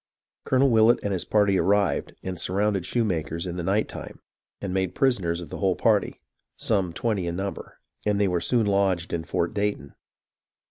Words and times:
Colonel 0.45 0.71
VVillett 0.71 0.97
and 1.03 1.13
his 1.13 1.25
party 1.25 1.59
arrived, 1.59 2.15
and 2.23 2.39
surrounded 2.39 2.87
Shoemaker's 2.87 3.45
in 3.45 3.55
the 3.57 3.61
night 3.61 3.87
time, 3.87 4.19
and 4.59 4.73
made 4.73 4.95
prisoners 4.95 5.41
of 5.41 5.49
the 5.49 5.59
whole 5.59 5.75
party, 5.75 6.17
some 6.57 6.91
twenty 6.91 7.27
in 7.27 7.35
number, 7.35 7.77
and 8.03 8.19
they 8.19 8.27
were 8.27 8.41
soon 8.41 8.65
lodged 8.65 9.13
in 9.13 9.23
Fort 9.23 9.53
Dayton. 9.53 9.93